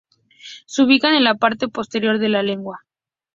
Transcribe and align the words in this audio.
Se 0.65 0.81
ubican 0.81 1.13
en 1.13 1.23
la 1.25 1.35
parte 1.35 1.67
posterior 1.67 2.17
de 2.17 2.29
la 2.29 2.41
lengua. 2.41 2.79